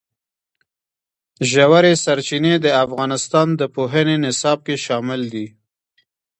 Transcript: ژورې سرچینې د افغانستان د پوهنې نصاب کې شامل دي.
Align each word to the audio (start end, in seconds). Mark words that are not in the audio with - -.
ژورې 1.51 1.93
سرچینې 2.03 2.55
د 2.65 2.67
افغانستان 2.83 3.47
د 3.59 3.61
پوهنې 3.75 4.15
نصاب 4.25 4.59
کې 4.65 4.75
شامل 4.85 5.21
دي. 5.33 5.47